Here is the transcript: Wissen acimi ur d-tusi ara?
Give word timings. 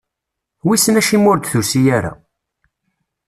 Wissen 0.67 0.99
acimi 0.99 1.27
ur 1.31 1.37
d-tusi 1.39 1.81
ara? 1.97 2.13